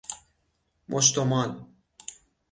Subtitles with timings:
[0.89, 1.65] مشت و مال